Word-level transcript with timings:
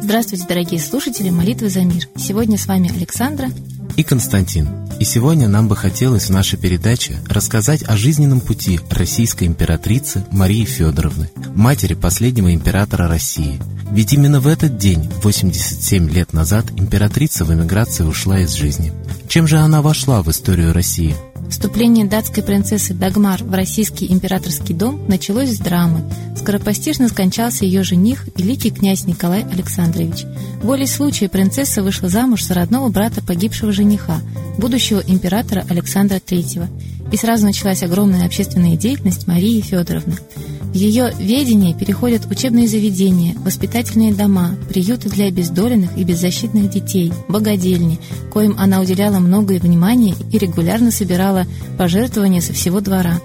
Здравствуйте, 0.00 0.46
дорогие 0.48 0.80
слушатели 0.80 1.30
«Молитвы 1.30 1.68
за 1.68 1.80
мир». 1.80 2.08
Сегодня 2.16 2.56
с 2.56 2.66
вами 2.66 2.94
Александра 2.94 3.50
и 3.96 4.04
Константин. 4.04 4.68
И 5.00 5.04
сегодня 5.04 5.48
нам 5.48 5.66
бы 5.66 5.76
хотелось 5.76 6.26
в 6.26 6.30
нашей 6.30 6.58
передаче 6.58 7.18
рассказать 7.28 7.82
о 7.82 7.96
жизненном 7.96 8.40
пути 8.40 8.78
российской 8.90 9.44
императрицы 9.44 10.24
Марии 10.30 10.64
Федоровны, 10.64 11.30
матери 11.54 11.94
последнего 11.94 12.54
императора 12.54 13.08
России. 13.08 13.60
Ведь 13.90 14.12
именно 14.12 14.40
в 14.40 14.46
этот 14.46 14.76
день, 14.76 15.10
87 15.22 16.10
лет 16.10 16.32
назад, 16.32 16.66
императрица 16.76 17.44
в 17.44 17.52
эмиграции 17.52 18.04
ушла 18.04 18.40
из 18.40 18.52
жизни. 18.52 18.92
Чем 19.28 19.46
же 19.46 19.58
она 19.58 19.82
вошла 19.82 20.22
в 20.22 20.30
историю 20.30 20.72
России? 20.72 21.16
Вступление 21.48 22.04
датской 22.04 22.42
принцессы 22.42 22.92
Дагмар 22.92 23.42
в 23.42 23.52
российский 23.54 24.12
императорский 24.12 24.74
дом 24.74 25.00
началось 25.08 25.50
с 25.50 25.58
драмы. 25.58 26.02
Скоропостижно 26.36 27.08
скончался 27.08 27.64
ее 27.64 27.82
жених, 27.82 28.26
великий 28.36 28.70
князь 28.70 29.06
Николай 29.06 29.44
Александрович. 29.44 30.24
Волей 30.62 30.86
случая 30.86 31.28
принцесса 31.28 31.82
вышла 31.82 32.08
замуж 32.10 32.44
за 32.44 32.54
родного 32.54 32.90
брата 32.90 33.22
погибшего 33.22 33.72
жениха, 33.72 34.20
будущего 34.58 35.02
императора 35.06 35.64
Александра 35.70 36.16
III. 36.16 36.68
И 37.10 37.16
сразу 37.16 37.46
началась 37.46 37.82
огромная 37.82 38.26
общественная 38.26 38.76
деятельность 38.76 39.26
Марии 39.26 39.62
Федоровны. 39.62 40.18
В 40.72 40.74
ее 40.74 41.12
ведение 41.18 41.74
переходят 41.74 42.30
учебные 42.30 42.68
заведения, 42.68 43.34
воспитательные 43.38 44.14
дома, 44.14 44.54
приюты 44.68 45.08
для 45.08 45.26
обездоленных 45.26 45.96
и 45.96 46.04
беззащитных 46.04 46.70
детей, 46.70 47.12
богадельни, 47.28 47.98
коим 48.32 48.54
она 48.58 48.80
уделяла 48.80 49.18
многое 49.18 49.60
внимание 49.60 50.14
и 50.30 50.38
регулярно 50.38 50.90
собирала 50.90 51.46
пожертвования 51.78 52.42
со 52.42 52.52
всего 52.52 52.80
двора. 52.80 53.18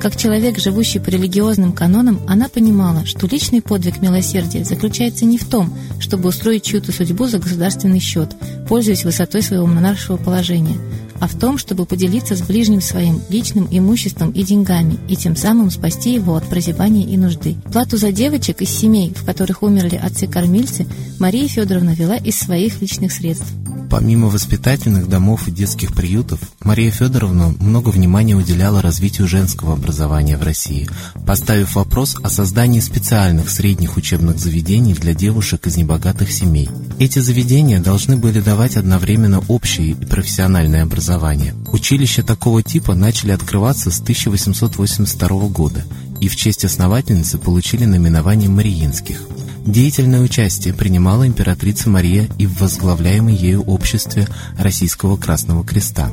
Как 0.00 0.16
человек, 0.16 0.58
живущий 0.58 1.00
по 1.00 1.08
религиозным 1.08 1.72
канонам, 1.72 2.20
она 2.28 2.48
понимала, 2.48 3.04
что 3.04 3.26
личный 3.26 3.62
подвиг 3.62 4.00
милосердия 4.00 4.64
заключается 4.64 5.24
не 5.24 5.38
в 5.38 5.48
том, 5.48 5.72
чтобы 5.98 6.28
устроить 6.28 6.62
чью-то 6.62 6.92
судьбу 6.92 7.26
за 7.26 7.38
государственный 7.38 8.00
счет, 8.00 8.30
пользуясь 8.68 9.04
высотой 9.04 9.42
своего 9.42 9.66
монаршего 9.66 10.16
положения, 10.16 10.76
а 11.20 11.28
в 11.28 11.38
том, 11.38 11.58
чтобы 11.58 11.84
поделиться 11.86 12.36
с 12.36 12.42
ближним 12.42 12.80
своим 12.80 13.20
личным 13.28 13.68
имуществом 13.70 14.30
и 14.30 14.42
деньгами, 14.42 14.98
и 15.08 15.16
тем 15.16 15.36
самым 15.36 15.70
спасти 15.70 16.14
его 16.14 16.36
от 16.36 16.44
прозябания 16.44 17.06
и 17.06 17.16
нужды. 17.16 17.56
Плату 17.72 17.96
за 17.96 18.12
девочек 18.12 18.62
из 18.62 18.70
семей, 18.70 19.12
в 19.14 19.24
которых 19.24 19.62
умерли 19.62 19.96
отцы-кормильцы, 19.96 20.86
Мария 21.18 21.48
Федоровна 21.48 21.94
вела 21.94 22.16
из 22.16 22.38
своих 22.38 22.80
личных 22.80 23.12
средств. 23.12 23.52
Помимо 23.90 24.28
воспитательных 24.28 25.08
домов 25.08 25.48
и 25.48 25.50
детских 25.50 25.94
приютов, 25.94 26.40
Мария 26.62 26.90
Федоровна 26.90 27.54
много 27.58 27.88
внимания 27.88 28.34
уделяла 28.34 28.82
развитию 28.82 29.26
женского 29.26 29.72
образования 29.72 30.36
в 30.36 30.42
России, 30.42 30.88
поставив 31.26 31.74
вопрос 31.74 32.16
о 32.22 32.28
создании 32.28 32.80
специальных 32.80 33.48
средних 33.48 33.96
учебных 33.96 34.38
заведений 34.38 34.92
для 34.92 35.14
девушек 35.14 35.66
из 35.66 35.76
небогатых 35.76 36.30
семей. 36.30 36.68
Эти 36.98 37.20
заведения 37.20 37.80
должны 37.80 38.16
были 38.16 38.40
давать 38.40 38.76
одновременно 38.76 39.42
общее 39.48 39.90
и 39.90 39.94
профессиональное 39.94 40.82
образование. 40.82 41.54
Училища 41.72 42.22
такого 42.22 42.62
типа 42.62 42.94
начали 42.94 43.30
открываться 43.30 43.90
с 43.90 44.00
1882 44.00 45.28
года 45.48 45.84
и 46.20 46.28
в 46.28 46.36
честь 46.36 46.64
основательницы 46.64 47.38
получили 47.38 47.84
наименование 47.84 48.50
Мариинских– 48.50 49.22
Деятельное 49.68 50.22
участие 50.22 50.72
принимала 50.72 51.26
императрица 51.26 51.90
Мария 51.90 52.26
и 52.38 52.46
в 52.46 52.58
возглавляемой 52.58 53.34
ею 53.34 53.62
обществе 53.64 54.26
Российского 54.58 55.18
Красного 55.18 55.62
Креста. 55.62 56.10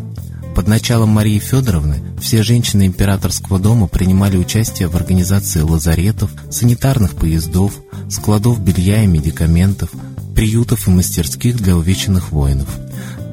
Под 0.53 0.67
началом 0.67 1.07
Марии 1.07 1.39
Федоровны 1.39 2.01
все 2.19 2.43
женщины 2.43 2.85
императорского 2.85 3.57
дома 3.57 3.87
принимали 3.87 4.35
участие 4.35 4.89
в 4.89 4.97
организации 4.97 5.61
лазаретов, 5.61 6.31
санитарных 6.51 7.15
поездов, 7.15 7.71
складов 8.09 8.59
белья 8.59 9.01
и 9.05 9.07
медикаментов, 9.07 9.89
приютов 10.35 10.89
и 10.89 10.91
мастерских 10.91 11.55
для 11.55 11.77
увеченных 11.77 12.33
воинов– 12.33 12.67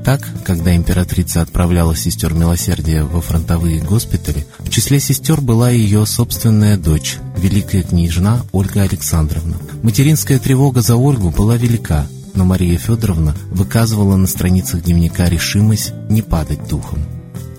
так, 0.05 0.29
когда 0.45 0.75
императрица 0.75 1.43
отправляла 1.43 1.95
сестер 1.97 2.35
милосердия 2.35 3.03
во 3.05 3.21
фронтовые 3.21 3.81
госпитали, 3.81 4.47
в 4.59 4.71
числе 4.71 5.01
сестер 5.01 5.41
была 5.41 5.71
ее 5.71 6.05
собственная 6.07 6.77
дочь, 6.77 7.19
великая 7.37 7.83
княжна 7.83 8.43
Ольга 8.53 8.83
Александровна. 8.83 9.57
Материнская 9.83 10.39
тревога 10.39 10.83
за 10.83 10.97
Ольгу 10.97 11.31
была 11.31 11.57
велика, 11.57 12.07
но 12.35 12.45
Мария 12.45 12.79
Федоровна 12.79 13.37
выказывала 13.51 14.17
на 14.17 14.27
страницах 14.27 14.83
дневника 14.83 15.29
решимость 15.29 15.93
не 16.09 16.23
падать 16.23 16.69
духом. 16.69 16.99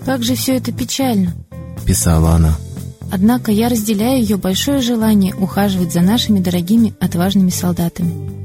«Как 0.04 0.22
же 0.22 0.34
все 0.34 0.56
это 0.56 0.72
печально!»– 0.72 1.34
писала 1.86 2.32
она. 2.32 2.56
«Однако 3.10 3.52
я 3.52 3.68
разделяю 3.68 4.20
ее 4.20 4.36
большое 4.36 4.80
желание 4.80 5.34
ухаживать 5.34 5.92
за 5.92 6.00
нашими 6.00 6.40
дорогими 6.40 6.94
отважными 7.00 7.50
солдатами». 7.50 8.43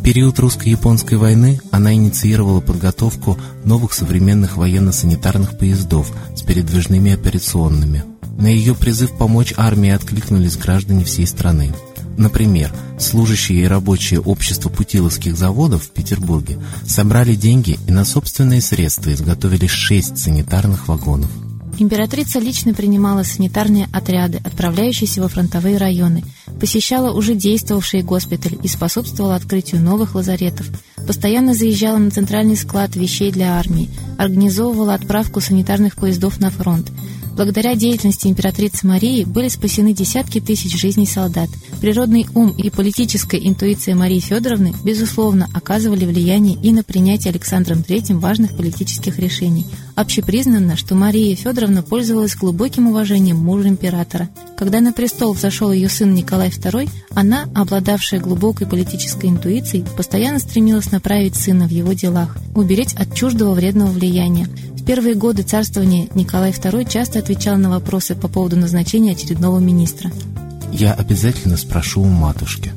В 0.00 0.02
период 0.02 0.38
русско-японской 0.38 1.16
войны 1.16 1.60
она 1.70 1.92
инициировала 1.92 2.62
подготовку 2.62 3.38
новых 3.66 3.92
современных 3.92 4.56
военно-санитарных 4.56 5.58
поездов 5.58 6.10
с 6.34 6.40
передвижными 6.40 7.12
операционными. 7.12 8.04
На 8.38 8.46
ее 8.46 8.74
призыв 8.74 9.12
помочь 9.18 9.52
армии 9.58 9.90
откликнулись 9.90 10.56
граждане 10.56 11.04
всей 11.04 11.26
страны. 11.26 11.74
Например, 12.16 12.72
служащие 12.98 13.62
и 13.62 13.68
рабочие 13.68 14.20
общества 14.20 14.70
путиловских 14.70 15.36
заводов 15.36 15.84
в 15.84 15.90
Петербурге 15.90 16.58
собрали 16.86 17.34
деньги 17.34 17.78
и 17.86 17.92
на 17.92 18.06
собственные 18.06 18.62
средства 18.62 19.12
изготовили 19.12 19.66
шесть 19.66 20.16
санитарных 20.16 20.88
вагонов. 20.88 21.30
Императрица 21.80 22.38
лично 22.40 22.74
принимала 22.74 23.22
санитарные 23.22 23.88
отряды, 23.90 24.38
отправляющиеся 24.44 25.22
во 25.22 25.28
фронтовые 25.28 25.78
районы, 25.78 26.22
посещала 26.60 27.10
уже 27.10 27.34
действовавшие 27.34 28.02
госпитали 28.02 28.58
и 28.62 28.68
способствовала 28.68 29.34
открытию 29.34 29.80
новых 29.80 30.14
лазаретов, 30.14 30.66
постоянно 31.06 31.54
заезжала 31.54 31.96
на 31.96 32.10
центральный 32.10 32.56
склад 32.56 32.96
вещей 32.96 33.32
для 33.32 33.58
армии, 33.58 33.88
организовывала 34.18 34.92
отправку 34.92 35.40
санитарных 35.40 35.96
поездов 35.96 36.38
на 36.38 36.50
фронт, 36.50 36.92
Благодаря 37.40 37.74
деятельности 37.74 38.26
императрицы 38.26 38.86
Марии 38.86 39.24
были 39.24 39.48
спасены 39.48 39.94
десятки 39.94 40.42
тысяч 40.42 40.78
жизней 40.78 41.06
солдат. 41.06 41.48
Природный 41.80 42.26
ум 42.34 42.50
и 42.50 42.68
политическая 42.68 43.38
интуиция 43.38 43.94
Марии 43.94 44.20
Федоровны, 44.20 44.74
безусловно, 44.84 45.48
оказывали 45.54 46.04
влияние 46.04 46.58
и 46.62 46.70
на 46.70 46.82
принятие 46.82 47.30
Александром 47.30 47.78
III 47.78 48.18
важных 48.18 48.54
политических 48.54 49.18
решений. 49.18 49.64
Общепризнанно, 49.94 50.76
что 50.76 50.94
Мария 50.94 51.34
Федоровна 51.34 51.82
пользовалась 51.82 52.36
глубоким 52.36 52.88
уважением 52.88 53.38
мужа 53.38 53.68
императора. 53.68 54.28
Когда 54.58 54.80
на 54.80 54.92
престол 54.92 55.32
взошел 55.32 55.72
ее 55.72 55.88
сын 55.88 56.12
Николай 56.12 56.50
II, 56.50 56.90
она, 57.14 57.44
обладавшая 57.54 58.20
глубокой 58.20 58.66
политической 58.66 59.30
интуицией, 59.30 59.86
постоянно 59.96 60.40
стремилась 60.40 60.92
направить 60.92 61.36
сына 61.36 61.66
в 61.66 61.70
его 61.70 61.94
делах, 61.94 62.36
уберечь 62.54 62.92
от 62.96 63.14
чуждого 63.14 63.54
вредного 63.54 63.90
влияния 63.90 64.46
первые 64.80 65.14
годы 65.14 65.42
царствования 65.42 66.08
Николай 66.14 66.50
II 66.50 66.88
часто 66.88 67.18
отвечал 67.18 67.56
на 67.56 67.70
вопросы 67.70 68.14
по 68.14 68.28
поводу 68.28 68.56
назначения 68.56 69.12
очередного 69.12 69.58
министра. 69.58 70.10
«Я 70.72 70.92
обязательно 70.94 71.56
спрошу 71.56 72.02
у 72.02 72.06
матушки». 72.06 72.72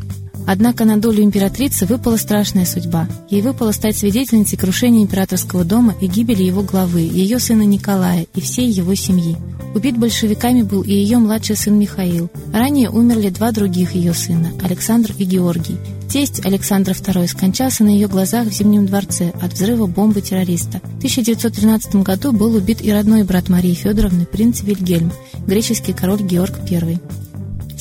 Однако 0.45 0.85
на 0.85 0.97
долю 0.97 1.23
императрицы 1.23 1.85
выпала 1.85 2.17
страшная 2.17 2.65
судьба. 2.65 3.07
Ей 3.29 3.41
выпало 3.41 3.71
стать 3.71 3.97
свидетельницей 3.97 4.57
крушения 4.57 5.03
императорского 5.03 5.63
дома 5.63 5.95
и 6.01 6.07
гибели 6.07 6.43
его 6.43 6.61
главы, 6.61 7.01
ее 7.01 7.39
сына 7.39 7.63
Николая 7.63 8.27
и 8.35 8.41
всей 8.41 8.69
его 8.69 8.95
семьи. 8.95 9.37
Убит 9.73 9.97
большевиками 9.97 10.61
был 10.61 10.83
и 10.83 10.91
ее 10.91 11.17
младший 11.17 11.55
сын 11.55 11.77
Михаил. 11.77 12.29
Ранее 12.53 12.89
умерли 12.89 13.29
два 13.29 13.51
других 13.51 13.95
ее 13.95 14.13
сына– 14.13 14.51
Александр 14.63 15.13
и 15.17 15.23
Георгий. 15.23 15.77
Тесть 16.09 16.45
Александра 16.45 16.93
II 16.93 17.27
скончался 17.27 17.83
на 17.83 17.89
ее 17.89 18.07
глазах 18.07 18.47
в 18.47 18.53
Зимнем 18.53 18.85
дворце 18.85 19.33
от 19.41 19.53
взрыва 19.53 19.87
бомбы 19.87 20.21
террориста. 20.21 20.79
В 20.79 20.97
1913 20.97 21.95
году 21.95 22.31
был 22.31 22.53
убит 22.53 22.83
и 22.83 22.91
родной 22.91 23.23
брат 23.23 23.49
Марии 23.49 23.73
Федоровны, 23.73 24.25
принц 24.25 24.61
Вильгельм, 24.61 25.11
греческий 25.47 25.93
король 25.93 26.21
Георг 26.21 26.59
I. 26.69 26.99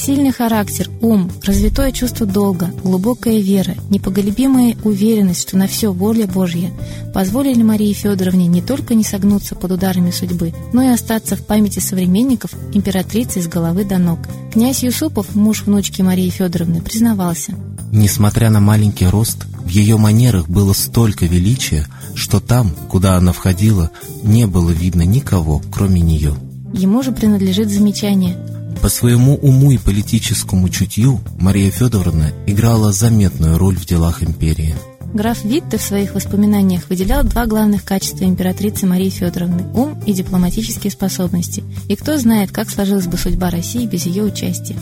Сильный 0.05 0.33
характер, 0.33 0.91
ум, 1.01 1.31
развитое 1.45 1.93
чувство 1.93 2.27
долга, 2.27 2.73
глубокая 2.83 3.39
вера, 3.39 3.77
непоголебимая 3.89 4.77
уверенность, 4.83 5.43
что 5.43 5.57
на 5.57 5.69
все 5.69 5.93
воля 5.93 6.27
Божья 6.27 6.73
позволили 7.15 7.63
Марии 7.63 7.93
Федоровне 7.93 8.49
не 8.49 8.63
только 8.63 8.97
не 8.97 9.05
согнуться 9.05 9.55
под 9.55 9.71
ударами 9.71 10.11
судьбы, 10.11 10.53
но 10.73 10.83
и 10.83 10.89
остаться 10.89 11.37
в 11.37 11.47
памяти 11.47 11.79
современников 11.79 12.51
императрицы 12.73 13.41
с 13.41 13.47
головы 13.47 13.85
до 13.85 13.99
ног. 13.99 14.19
Князь 14.53 14.83
Юсупов, 14.83 15.37
муж 15.37 15.63
внучки 15.63 16.03
Марии 16.03 16.31
Федоровны, 16.31 16.81
признавался. 16.81 17.55
Несмотря 17.93 18.51
на 18.51 18.59
маленький 18.59 19.07
рост, 19.07 19.47
в 19.65 19.69
ее 19.69 19.99
манерах 19.99 20.49
было 20.49 20.73
столько 20.73 21.27
величия, 21.27 21.87
что 22.17 22.41
там, 22.41 22.73
куда 22.89 23.15
она 23.19 23.33
входила, 23.33 23.93
не 24.25 24.49
было 24.49 24.71
видно 24.71 25.03
никого, 25.03 25.63
кроме 25.71 26.01
нее. 26.01 26.35
Ему 26.73 27.05
же 27.05 27.13
принадлежит 27.13 27.71
замечание– 27.71 28.37
по 28.83 28.89
своему 28.89 29.37
уму 29.37 29.71
и 29.71 29.79
политическому 29.79 30.69
чутью 30.69 31.21
Мария 31.39 31.71
Федоровна 31.71 32.33
играла 32.49 32.93
заметную 32.93 33.57
роль 33.57 33.77
в 33.77 33.87
делах 33.87 34.25
империи. 34.25 34.75
Граф 35.15 35.45
Витте 35.45 35.79
в 35.79 35.83
своих 35.83 36.15
воспоминаниях 36.15 36.89
выделял 36.89 37.23
два 37.23 37.47
главных 37.47 37.85
качества 37.85 38.25
императрицы 38.25 38.87
Марии 38.87 39.11
Федоровны– 39.11 39.65
ум 39.75 40.03
и 40.05 40.13
дипломатические 40.13 40.91
способности. 40.91 41.63
И 41.87 41.95
кто 41.95 42.19
знает, 42.19 42.51
как 42.51 42.71
сложилась 42.71 43.07
бы 43.07 43.17
судьба 43.17 43.51
России 43.51 43.87
без 43.87 44.07
ее 44.07 44.25
участия. 44.25 44.77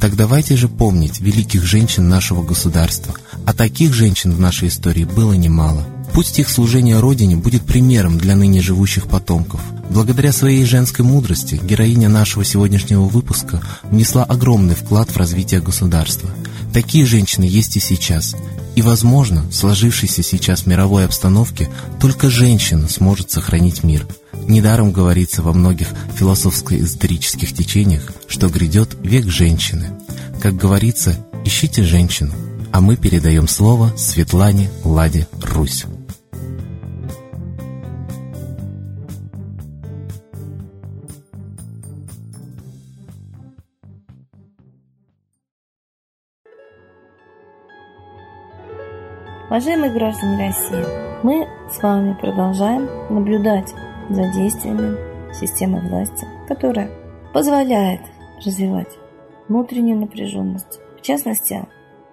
Так 0.00 0.16
давайте 0.16 0.56
же 0.56 0.68
помнить 0.68 1.20
великих 1.20 1.62
женщин 1.64 2.08
нашего 2.08 2.42
государства. 2.42 3.14
А 3.46 3.52
таких 3.52 3.94
женщин 3.94 4.32
в 4.32 4.40
нашей 4.40 4.68
истории 4.68 5.04
было 5.04 5.34
немало. 5.34 5.86
Пусть 6.14 6.38
их 6.38 6.48
служение 6.48 7.00
Родине 7.00 7.34
будет 7.34 7.64
примером 7.64 8.18
для 8.18 8.36
ныне 8.36 8.62
живущих 8.62 9.08
потомков. 9.08 9.60
Благодаря 9.90 10.32
своей 10.32 10.64
женской 10.64 11.04
мудрости 11.04 11.60
героиня 11.60 12.08
нашего 12.08 12.44
сегодняшнего 12.44 13.02
выпуска 13.02 13.60
внесла 13.82 14.22
огромный 14.22 14.76
вклад 14.76 15.10
в 15.10 15.16
развитие 15.16 15.60
государства. 15.60 16.30
Такие 16.72 17.04
женщины 17.04 17.42
есть 17.42 17.76
и 17.76 17.80
сейчас. 17.80 18.36
И, 18.76 18.82
возможно, 18.82 19.42
в 19.42 19.54
сложившейся 19.54 20.22
сейчас 20.22 20.66
мировой 20.66 21.04
обстановке 21.04 21.68
только 22.00 22.30
женщина 22.30 22.88
сможет 22.88 23.32
сохранить 23.32 23.82
мир. 23.82 24.06
Недаром 24.46 24.92
говорится 24.92 25.42
во 25.42 25.52
многих 25.52 25.88
философско-эзотерических 26.16 27.52
течениях, 27.52 28.12
что 28.28 28.48
грядет 28.48 28.96
век 29.02 29.26
женщины. 29.26 29.90
Как 30.40 30.54
говорится, 30.54 31.18
ищите 31.44 31.82
женщину, 31.82 32.32
а 32.70 32.80
мы 32.80 32.96
передаем 32.96 33.48
слово 33.48 33.92
Светлане 33.96 34.70
Ладе 34.84 35.26
Русь. 35.42 35.86
Уважаемые 49.54 49.92
граждане 49.92 50.48
России, 50.48 50.84
мы 51.22 51.46
с 51.70 51.80
вами 51.80 52.14
продолжаем 52.20 52.88
наблюдать 53.08 53.72
за 54.10 54.24
действиями 54.32 54.96
системы 55.32 55.78
власти, 55.78 56.26
которая 56.48 56.90
позволяет 57.32 58.00
развивать 58.44 58.88
внутреннюю 59.46 60.00
напряженность. 60.00 60.80
В 60.98 61.02
частности, 61.02 61.68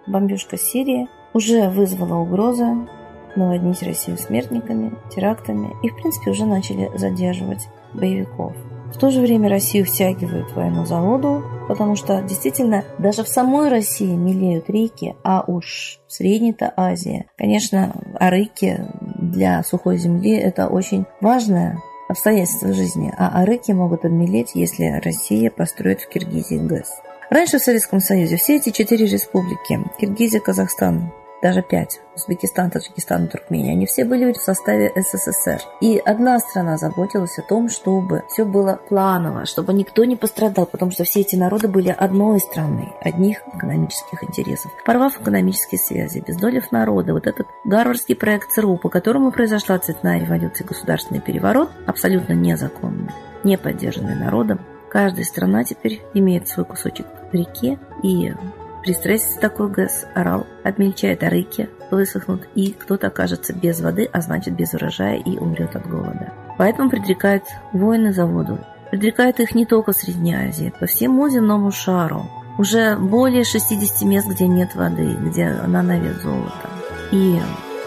бомбежка 0.05 0.55
Сирии 0.55 1.09
уже 1.33 1.67
вызвала 1.69 2.19
угрозы 2.19 2.87
наводнить 3.35 3.81
Россию 3.81 4.19
смертниками, 4.19 4.93
терактами 5.09 5.73
и, 5.81 5.89
в 5.89 5.95
принципе, 5.95 6.29
уже 6.29 6.45
начали 6.45 6.95
задерживать 6.95 7.69
боевиков. 7.91 8.53
В 8.93 8.97
то 8.97 9.09
же 9.09 9.21
время 9.21 9.49
Россию 9.49 9.85
втягивают 9.85 10.51
в 10.51 10.55
войну 10.55 10.85
за 10.85 10.99
воду, 10.99 11.43
потому 11.67 11.95
что 11.95 12.21
действительно 12.21 12.83
даже 12.99 13.23
в 13.23 13.27
самой 13.27 13.69
России 13.69 14.13
мелеют 14.13 14.69
реки, 14.69 15.15
а 15.23 15.43
уж 15.47 15.99
Средней-то 16.07 16.73
Азии. 16.75 17.25
Конечно, 17.37 17.95
а 18.19 18.29
реки 18.29 18.79
для 19.19 19.63
сухой 19.63 19.97
земли 19.97 20.35
это 20.35 20.67
очень 20.67 21.05
важное 21.21 21.79
обстоятельство 22.09 22.73
жизни, 22.73 23.13
а 23.17 23.41
арыки 23.41 23.71
могут 23.71 24.05
обмелеть, 24.05 24.51
если 24.53 25.01
Россия 25.03 25.49
построит 25.49 26.01
в 26.01 26.09
Киргизии 26.09 26.57
ГЭС. 26.57 26.91
Раньше 27.29 27.59
в 27.59 27.63
Советском 27.63 28.01
Союзе 28.01 28.35
все 28.35 28.57
эти 28.57 28.71
четыре 28.71 29.05
республики, 29.05 29.79
Киргизия, 29.97 30.41
Казахстан, 30.41 31.13
даже 31.41 31.61
пять, 31.61 31.99
Узбекистан, 32.15 32.69
Таджикистан, 32.69 33.27
Туркмения, 33.27 33.71
они 33.71 33.85
все 33.85 34.05
были 34.05 34.31
в 34.31 34.37
составе 34.37 34.91
СССР. 34.95 35.61
И 35.81 35.97
одна 35.97 36.39
страна 36.39 36.77
заботилась 36.77 37.37
о 37.39 37.41
том, 37.41 37.69
чтобы 37.69 38.23
все 38.27 38.45
было 38.45 38.79
планово, 38.89 39.45
чтобы 39.45 39.73
никто 39.73 40.05
не 40.05 40.15
пострадал, 40.15 40.65
потому 40.65 40.91
что 40.91 41.03
все 41.03 41.21
эти 41.21 41.35
народы 41.35 41.67
были 41.67 41.89
одной 41.89 42.39
страны, 42.39 42.93
одних 43.01 43.41
экономических 43.55 44.23
интересов. 44.23 44.71
Порвав 44.85 45.19
экономические 45.19 45.79
связи, 45.79 46.19
обездолив 46.19 46.71
народа, 46.71 47.13
вот 47.13 47.25
этот 47.25 47.47
гарвардский 47.65 48.15
проект 48.15 48.51
ЦРУ, 48.51 48.77
по 48.77 48.89
которому 48.89 49.31
произошла 49.31 49.79
цветная 49.79 50.19
революция, 50.19 50.67
государственный 50.67 51.21
переворот, 51.21 51.71
абсолютно 51.87 52.33
незаконный, 52.33 53.11
не 53.43 53.57
поддержанный 53.57 54.15
народом, 54.15 54.61
каждая 54.89 55.25
страна 55.25 55.63
теперь 55.63 56.01
имеет 56.13 56.47
свой 56.47 56.65
кусочек 56.65 57.07
в 57.31 57.33
реке, 57.33 57.79
и 58.03 58.33
при 58.81 58.93
стрессе 58.93 59.39
такой 59.39 59.69
газ 59.69 60.07
орал, 60.15 60.47
обмельчает 60.63 61.23
арыки, 61.23 61.69
высохнут, 61.91 62.47
и 62.55 62.71
кто-то 62.71 63.07
окажется 63.07 63.53
без 63.53 63.79
воды, 63.79 64.09
а 64.11 64.21
значит 64.21 64.55
без 64.55 64.73
урожая 64.73 65.17
и 65.17 65.37
умрет 65.37 65.75
от 65.75 65.87
голода. 65.87 66.33
Поэтому 66.57 66.89
предрекают 66.89 67.43
войны 67.73 68.11
за 68.11 68.25
воду. 68.25 68.59
Предрекают 68.89 69.39
их 69.39 69.53
не 69.53 69.65
только 69.65 69.93
в 69.93 69.95
Средней 69.95 70.35
Азии, 70.35 70.73
по 70.79 70.87
всему 70.87 71.29
земному 71.29 71.71
шару. 71.71 72.25
Уже 72.57 72.97
более 72.97 73.43
60 73.43 74.01
мест, 74.01 74.27
где 74.27 74.47
нет 74.47 74.75
воды, 74.75 75.15
где 75.15 75.49
на 75.49 75.81
навес 75.81 76.21
золота. 76.21 76.69
И 77.11 77.39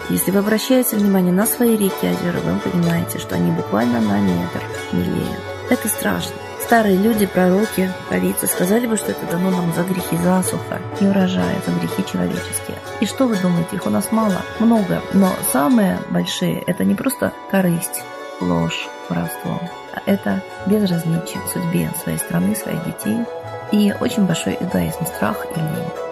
если 0.09 0.31
вы 0.31 0.39
обращаете 0.39 0.95
внимание 0.95 1.33
на 1.33 1.45
свои 1.45 1.75
реки 1.75 1.93
и 2.03 2.09
озера, 2.09 2.39
вы 2.43 2.71
понимаете, 2.71 3.19
что 3.19 3.35
они 3.35 3.51
буквально 3.51 3.99
на 3.99 4.19
метр 4.19 4.61
милеют. 4.93 5.41
Это 5.69 5.87
страшно. 5.87 6.35
Старые 6.65 6.97
люди, 6.97 7.27
пророки, 7.27 7.91
провидцы 8.09 8.47
сказали 8.47 8.87
бы, 8.87 8.97
что 8.97 9.11
это 9.11 9.23
дано 9.27 9.51
нам 9.51 9.71
за 9.75 9.83
грехи 9.83 10.17
засуха 10.17 10.81
и 10.99 11.05
урожая, 11.05 11.61
за 11.63 11.71
грехи 11.71 12.03
человеческие. 12.11 12.77
И 13.01 13.05
что 13.05 13.27
вы 13.27 13.37
думаете, 13.37 13.75
их 13.75 13.85
у 13.85 13.91
нас 13.91 14.11
мало? 14.11 14.41
Много. 14.59 14.99
Но 15.13 15.31
самые 15.53 15.99
большие– 16.09 16.63
это 16.67 16.83
не 16.83 16.95
просто 16.95 17.33
корысть, 17.51 18.03
ложь, 18.41 18.89
воровство, 19.09 19.61
а 19.93 20.01
это 20.07 20.41
безразличие 20.65 21.39
к 21.43 21.53
судьбе 21.53 21.91
своей 22.01 22.17
страны, 22.17 22.55
своих 22.55 22.83
детей 22.83 23.19
и 23.71 23.93
очень 24.01 24.25
большой 24.25 24.57
эгоизм, 24.59 25.05
страх 25.05 25.45
и 25.55 25.59
лень. 25.59 26.04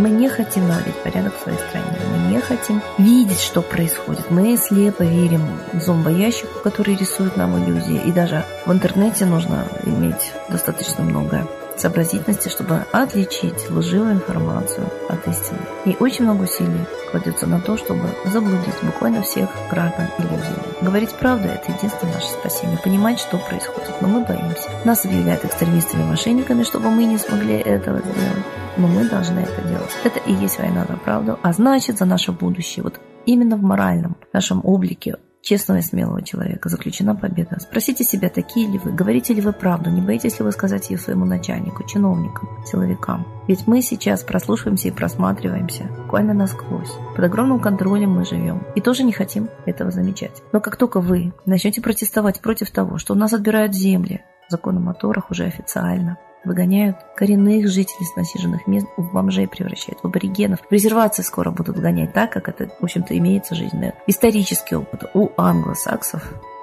Мы 0.00 0.08
не 0.08 0.30
хотим 0.30 0.66
наводить 0.66 0.94
порядок 1.02 1.34
в 1.36 1.42
своей 1.42 1.58
стране. 1.58 1.98
Мы 2.10 2.32
не 2.32 2.40
хотим 2.40 2.80
видеть, 2.96 3.42
что 3.42 3.60
происходит. 3.60 4.30
Мы 4.30 4.56
слепо 4.56 5.02
верим 5.02 5.42
зомбоящику, 5.74 6.60
который 6.64 6.96
рисует 6.96 7.36
нам 7.36 7.62
иллюзии. 7.62 8.00
И 8.06 8.10
даже 8.10 8.42
в 8.64 8.72
интернете 8.72 9.26
нужно 9.26 9.66
иметь 9.84 10.32
достаточно 10.48 11.04
много 11.04 11.46
сообразительности, 11.80 12.48
чтобы 12.48 12.84
отличить 12.92 13.70
лживую 13.70 14.12
информацию 14.12 14.86
от 15.08 15.26
истины. 15.26 15.58
И 15.84 15.96
очень 15.98 16.24
много 16.24 16.44
усилий 16.44 16.86
кладется 17.10 17.46
на 17.46 17.60
то, 17.60 17.76
чтобы 17.76 18.08
заблудить 18.26 18.74
буквально 18.82 19.22
всех 19.22 19.48
граждан 19.70 20.06
иллюзиями. 20.18 20.82
Говорить 20.82 21.14
правду– 21.14 21.48
это 21.48 21.72
единственное 21.72 22.14
наше 22.14 22.28
спасение. 22.28 22.78
Понимать, 22.78 23.18
что 23.18 23.38
происходит. 23.38 24.00
Но 24.00 24.08
мы 24.08 24.24
боимся. 24.24 24.68
Нас 24.84 25.04
объявляют 25.04 25.44
экстремистами-мошенниками, 25.44 26.62
чтобы 26.62 26.90
мы 26.90 27.04
не 27.04 27.18
смогли 27.18 27.54
этого 27.54 27.98
сделать. 27.98 28.44
Но 28.76 28.86
мы 28.86 29.08
должны 29.08 29.40
это 29.40 29.62
делать. 29.62 29.90
Это 30.04 30.20
и 30.20 30.32
есть 30.32 30.58
война 30.58 30.86
за 30.88 30.96
правду, 30.96 31.38
а 31.42 31.52
значит 31.52 31.98
за 31.98 32.04
наше 32.04 32.32
будущее. 32.32 32.82
Вот 32.82 33.00
именно 33.26 33.56
в 33.56 33.62
моральном 33.62 34.16
нашем 34.32 34.60
облике 34.64 35.16
честного 35.42 35.78
и 35.78 35.82
смелого 35.82 36.22
человека 36.22 36.68
заключена 36.68 37.14
победа. 37.14 37.58
Спросите 37.60 38.04
себя, 38.04 38.28
такие 38.28 38.66
ли 38.68 38.78
вы, 38.78 38.92
говорите 38.92 39.34
ли 39.34 39.40
вы 39.40 39.52
правду, 39.52 39.90
не 39.90 40.00
боитесь 40.00 40.38
ли 40.38 40.44
вы 40.44 40.52
сказать 40.52 40.90
ее 40.90 40.98
своему 40.98 41.24
начальнику, 41.24 41.84
чиновникам, 41.84 42.48
силовикам. 42.64 43.26
Ведь 43.48 43.66
мы 43.66 43.82
сейчас 43.82 44.22
прослушиваемся 44.22 44.88
и 44.88 44.92
просматриваемся 44.92 45.84
буквально 46.02 46.34
насквозь. 46.34 46.92
Под 47.16 47.24
огромным 47.24 47.60
контролем 47.60 48.12
мы 48.12 48.24
живем 48.24 48.62
и 48.74 48.80
тоже 48.80 49.02
не 49.02 49.12
хотим 49.12 49.48
этого 49.66 49.90
замечать. 49.90 50.42
Но 50.52 50.60
как 50.60 50.76
только 50.76 51.00
вы 51.00 51.32
начнете 51.46 51.80
протестовать 51.80 52.40
против 52.40 52.70
того, 52.70 52.98
что 52.98 53.14
у 53.14 53.16
нас 53.16 53.32
отбирают 53.32 53.74
земли, 53.74 54.22
закон 54.48 54.76
о 54.76 54.80
моторах 54.80 55.30
уже 55.30 55.44
официально, 55.44 56.18
выгоняют 56.44 56.96
коренных 57.16 57.68
жителей 57.68 58.06
с 58.06 58.16
насиженных 58.16 58.66
мест, 58.66 58.86
в 58.96 59.12
бомжей 59.12 59.48
превращают, 59.48 60.00
в 60.00 60.06
аборигенов. 60.06 60.60
В 60.68 60.72
резервации 60.72 61.22
скоро 61.22 61.50
будут 61.50 61.78
гонять 61.78 62.12
так, 62.12 62.32
как 62.32 62.48
это, 62.48 62.68
в 62.80 62.84
общем-то, 62.84 63.16
имеется 63.18 63.54
жизненный 63.54 63.92
исторический 64.06 64.76
опыт 64.76 65.04
у 65.14 65.30
англосаксов 65.36 66.22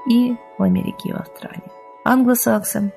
и 0.10 0.36
в 0.57 0.63
Америке 0.63 1.10
и 1.10 1.13
в 1.13 1.17
Австралии. 1.17 1.63
Англосаксы 2.03 2.91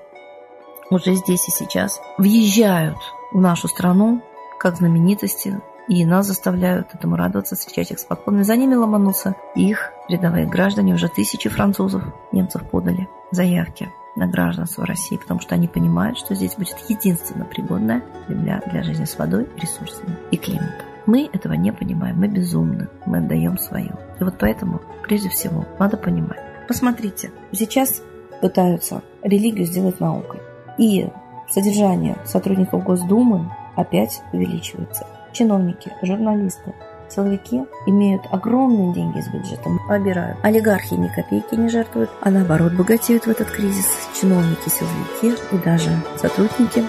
уже 0.91 1.15
здесь 1.15 1.49
и 1.49 1.51
сейчас 1.51 2.01
въезжают 2.19 2.99
в 3.33 3.41
нашу 3.41 3.69
страну 3.69 4.23
как 4.59 4.77
знаменитости, 4.77 5.61
и 5.89 6.05
нас 6.05 6.27
заставляют 6.27 6.95
этому 6.95 7.17
радоваться, 7.17 7.57
встречать 7.57 7.91
их 7.91 7.99
с 7.99 8.05
поклонами. 8.05 8.43
За 8.43 8.57
ними 8.57 8.75
ломанутся 8.75 9.35
их 9.57 9.93
рядовые 10.09 10.47
граждане, 10.47 10.95
уже 10.95 11.09
тысячи 11.09 11.49
французов, 11.49 12.03
немцев 12.31 12.63
подали 12.71 13.09
заявки 13.33 13.91
на 14.17 14.26
гражданство 14.26 14.87
России, 14.87 15.17
потому 15.17 15.40
что 15.40 15.55
они 15.55 15.69
понимают, 15.69 16.19
что 16.19 16.35
здесь 16.35 16.55
будет 16.55 16.76
единственно 16.88 17.45
пригодная 17.45 18.02
земля 18.29 18.62
для 18.67 18.83
жизни 18.83 19.05
с 19.05 19.19
водой, 19.19 19.49
ресурсами 19.57 20.17
и 20.31 20.37
климатом. 20.37 20.87
Мы 21.07 21.29
этого 21.33 21.55
не 21.55 21.73
понимаем, 21.73 22.19
мы 22.19 22.29
безумны, 22.29 22.88
мы 23.07 23.19
отдаем 23.19 23.59
свое. 23.59 23.93
И 24.21 24.25
вот 24.25 24.37
поэтому, 24.38 24.81
прежде 25.02 25.29
всего, 25.29 25.64
надо 25.79 25.97
понимать. 25.97 26.38
Посмотрите, 26.69 27.33
сейчас 27.52 28.02
пытаются 28.40 29.02
религию 29.23 29.67
сделать 29.67 30.00
наукой. 30.00 30.40
И 30.79 31.09
содержание 31.49 32.17
сотрудников 32.25 32.85
Госдумы 32.85 33.50
опять 33.76 34.23
увеличивается. 34.33 35.07
Чиновники, 35.33 35.93
журналисты, 36.02 36.75
Силовики 37.11 37.62
имеют 37.87 38.23
огромные 38.31 38.93
деньги 38.93 39.19
из 39.19 39.29
бюджета, 39.29 39.69
обирают. 39.88 40.38
Олигархи 40.43 40.95
ни 40.95 41.09
копейки 41.09 41.57
не 41.57 41.69
жертвуют, 41.69 42.11
а 42.21 42.31
наоборот 42.31 42.73
богатеют 42.75 43.26
в 43.26 43.31
этот 43.31 43.50
кризис. 43.50 43.87
Чиновники, 44.19 44.69
силовики 44.69 45.43
и 45.52 45.59
даже 45.59 45.90
сотрудники 46.17 46.85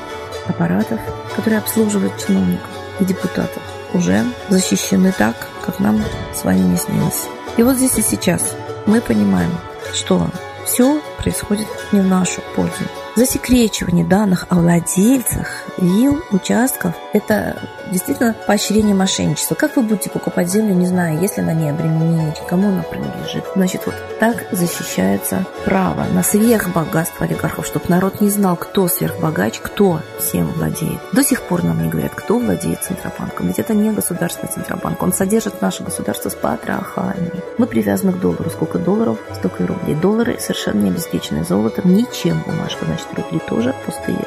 аппаратов, 0.47 0.99
которые 1.35 1.59
обслуживают 1.59 2.17
чиновников 2.17 2.69
и 2.99 3.05
депутатов. 3.05 3.63
уже 3.93 4.23
защищены 4.49 5.11
так, 5.17 5.35
как 5.65 5.79
нам 5.79 6.01
с 6.33 6.43
вами 6.43 6.59
не 6.59 6.77
снилось. 6.77 7.27
И 7.57 7.63
вот 7.63 7.75
здесь 7.75 7.97
и 7.97 8.01
сейчас 8.01 8.55
мы 8.85 9.01
понимаем, 9.01 9.51
что 9.93 10.27
все 10.65 11.01
происходит 11.17 11.67
не 11.91 11.99
в 11.99 12.07
нашу 12.07 12.41
пользу. 12.55 12.83
Засекречивание 13.15 14.05
данных 14.05 14.45
о 14.49 14.55
владельцах 14.55 15.60
вилл, 15.81 16.21
участков– 16.31 16.93
это 17.13 17.57
действительно 17.91 18.35
поощрение 18.47 18.95
мошенничества. 18.95 19.55
Как 19.55 19.75
вы 19.75 19.83
будете 19.83 20.09
покупать 20.09 20.49
землю, 20.49 20.73
не 20.73 20.85
знаю, 20.85 21.19
если 21.19 21.41
она 21.41 21.53
не 21.53 21.69
обременена, 21.69 22.33
кому 22.47 22.69
она 22.69 22.83
принадлежит? 22.83 23.43
Значит, 23.55 23.81
вот 23.85 23.95
так 24.19 24.45
защищается 24.51 25.45
право 25.65 26.05
на 26.13 26.23
сверхбогатство 26.23 27.25
олигархов, 27.25 27.65
чтобы 27.65 27.85
народ 27.89 28.21
не 28.21 28.29
знал, 28.29 28.55
кто 28.55 28.87
сверхбогач, 28.87 29.59
кто 29.59 30.01
всем 30.19 30.47
владеет. 30.47 30.99
До 31.11 31.23
сих 31.23 31.41
пор 31.43 31.63
нам 31.63 31.83
не 31.83 31.89
говорят, 31.89 32.13
кто 32.15 32.39
владеет 32.39 32.83
Центробанком. 32.83 33.47
Ведь 33.47 33.59
это 33.59 33.73
не 33.73 33.91
государственный 33.91 34.51
Центробанк. 34.51 35.01
Он 35.01 35.13
содержит 35.13 35.61
наше 35.61 35.83
государство 35.83 36.29
с 36.29 36.35
потрохами. 36.35 37.31
Мы 37.57 37.67
привязаны 37.67 38.13
к 38.13 38.19
доллару. 38.19 38.49
Сколько 38.49 38.79
долларов, 38.79 39.17
столько 39.33 39.63
и 39.63 39.65
рублей. 39.65 39.95
Доллары 39.95 40.37
совершенно 40.39 40.81
не 40.81 40.89
обеспечены 40.89 41.43
золотом, 41.43 41.93
ничем 41.93 42.41
бумажка. 42.45 42.85
Значит, 42.85 43.07
рубли 43.15 43.39
тоже 43.47 43.75
пустые 43.85 44.19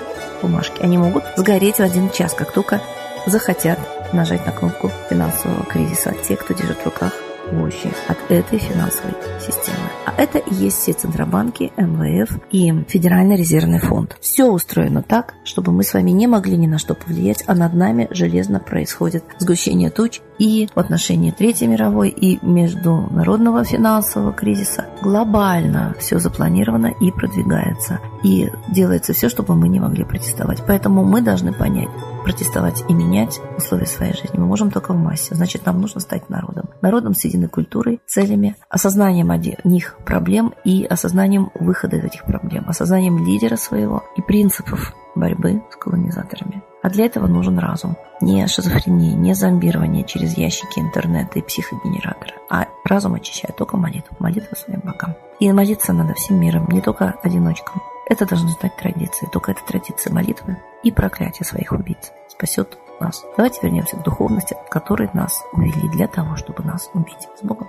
бумажки. 0.45 0.83
Они 0.83 0.99
могут 0.99 1.25
сгореть 1.37 1.77
в 1.77 1.81
один 1.81 2.11
час, 2.11 2.35
как 2.35 2.53
только 2.53 2.81
захотят 3.27 3.79
нажать 4.13 4.45
на 4.47 4.53
кнопку 4.53 4.91
финансового 5.09 5.65
кризиса 5.65 6.15
те, 6.29 6.37
кто 6.37 6.55
держит 6.55 6.79
в 6.79 6.85
руках 6.85 7.13
мощи 7.53 7.91
от 8.09 8.19
этой 8.31 8.59
финансовой 8.59 9.15
системы. 9.41 9.79
А 10.07 10.15
это 10.21 10.39
и 10.39 10.55
есть 10.55 10.79
все 10.79 10.93
Центробанки, 10.93 11.73
МВФ 11.77 12.39
и 12.51 12.73
Федеральный 12.89 13.37
резервный 13.37 13.81
фонд. 13.81 14.17
Все 14.21 14.47
устроено 14.47 15.03
так, 15.03 15.35
чтобы 15.45 15.73
мы 15.73 15.83
с 15.83 15.93
вами 15.95 16.11
не 16.11 16.27
могли 16.27 16.57
ни 16.57 16.67
на 16.67 16.79
что 16.79 16.95
повлиять, 16.95 17.45
а 17.47 17.55
над 17.55 17.75
нами 17.75 18.09
железно 18.11 18.61
происходит 18.61 19.25
сгущение 19.39 19.91
туч 19.91 20.21
и 20.39 20.69
в 20.75 20.79
отношении 20.79 21.31
Третьей 21.31 21.69
мировой, 21.69 22.09
и 22.09 22.39
международного 22.45 23.65
финансового 23.65 24.33
кризиса. 24.33 24.87
Глобально 25.03 25.95
все 25.99 26.19
запланировано 26.19 26.93
и 27.01 27.11
продвигается. 27.11 28.01
И 28.23 28.51
делается 28.69 29.13
все, 29.13 29.29
чтобы 29.29 29.55
мы 29.55 29.69
не 29.69 29.81
могли 29.81 30.05
протестовать. 30.05 30.63
Поэтому 30.67 31.05
мы 31.05 31.21
должны 31.21 31.53
понять, 31.53 31.89
протестовать 32.25 32.85
и 32.89 32.95
менять 32.95 33.41
условия 33.57 33.87
своей 33.87 34.15
жизни 34.15 34.39
мы 34.39 34.47
можем 34.47 34.71
только 34.71 34.93
в 34.93 34.97
массе. 34.97 35.35
Значит, 35.35 35.67
нам 35.67 35.81
нужно 35.81 36.01
стать 36.01 36.29
народом. 36.31 36.71
Народом 36.81 37.15
с 37.15 37.25
единой 37.25 37.49
культурой, 37.49 38.01
целями, 38.07 38.57
осознанием 38.69 39.31
них 39.65 39.97
проблем 40.05 40.55
и 40.65 40.85
осознанием 40.85 41.51
выхода 41.55 41.97
из 41.97 42.05
этих 42.05 42.25
проблем, 42.25 42.65
осознанием 42.69 43.25
лидера 43.25 43.57
своего 43.57 44.05
и 44.17 44.23
принципов 44.23 44.95
борьбы 45.15 45.63
с 45.71 45.77
колонизаторами. 45.77 46.63
А 46.83 46.91
для 46.91 47.07
этого 47.07 47.27
нужен 47.27 47.59
разум. 47.59 47.97
Не 48.21 48.47
шизофрения, 48.47 49.15
не 49.15 49.35
зомбирование 49.35 50.05
через 50.05 50.37
ящики 50.37 50.79
интернета 50.79 51.39
и 51.39 51.43
психогенераторы, 51.43 52.35
а 52.51 52.67
разум 52.85 53.15
очищает 53.15 53.57
только 53.57 53.77
молитву, 53.77 54.17
молитву 54.19 54.55
своим 54.57 54.81
богам. 54.81 55.15
И 55.41 55.51
молиться 55.53 55.93
надо 55.93 56.15
всем 56.15 56.41
миром, 56.41 56.69
не 56.69 56.81
только 56.81 57.15
одиночкам. 57.23 57.83
Это 58.07 58.27
должно 58.27 58.51
стать 58.51 58.77
традицией. 58.77 59.31
Только 59.33 59.53
эта 59.53 59.65
традиция 59.65 60.13
молитвы 60.13 60.59
и 60.83 60.91
проклятие 60.91 61.47
своих 61.47 61.73
убийц 61.73 62.13
спасет 62.29 62.79
нас. 63.01 63.25
Давайте 63.37 63.61
вернемся 63.63 63.97
к 63.97 64.03
духовности, 64.03 64.55
от 64.55 64.69
которой 64.69 65.09
нас 65.15 65.43
увели 65.53 65.89
для 65.89 66.07
того, 66.07 66.37
чтобы 66.37 66.63
нас 66.63 66.91
убить. 66.93 67.29
С 67.41 67.43
Богом. 67.43 67.69